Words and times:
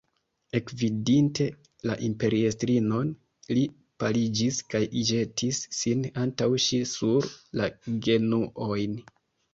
Ekvidinte 0.59 1.45
la 1.89 1.97
imperiestrinon, 2.07 3.11
li 3.57 3.65
paliĝis 4.05 4.57
kaj 4.73 4.83
ĵetis 5.11 5.63
sin 5.81 6.03
antaŭ 6.25 6.49
ŝi 6.69 6.81
sur 6.95 7.29
la 7.63 7.69
genuojn. 8.09 8.99